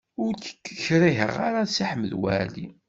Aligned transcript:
Ur 0.23 0.33
k-kriheɣ 0.65 1.35
ara 1.47 1.61
a 1.65 1.71
Si 1.73 1.83
Ḥmed 1.89 2.11
Waɛli. 2.21 2.67